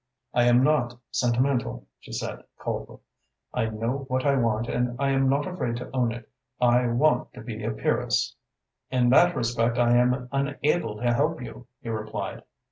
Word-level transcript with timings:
"I 0.33 0.45
am 0.45 0.63
not 0.63 0.97
sentimental," 1.11 1.85
she 1.99 2.11
said 2.11 2.43
coldly. 2.57 2.97
"I 3.53 3.67
know 3.67 4.05
what 4.07 4.25
I 4.25 4.33
want 4.35 4.67
and 4.67 4.99
I 4.99 5.11
am 5.11 5.29
not 5.29 5.45
afraid 5.45 5.75
to 5.75 5.91
own 5.95 6.11
it. 6.11 6.27
I 6.59 6.87
want 6.87 7.31
to 7.35 7.41
be 7.41 7.63
a 7.63 7.69
Peeress." 7.69 8.33
"In 8.89 9.11
that 9.11 9.35
respect 9.35 9.77
I 9.77 9.95
am 9.95 10.27
unable 10.31 10.97
to 10.97 11.13
help 11.13 11.39
you," 11.43 11.67
he 11.81 11.89
replied. 11.89 12.41